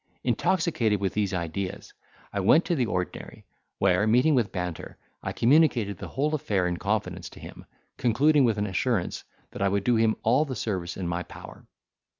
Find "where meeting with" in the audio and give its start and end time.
3.77-4.51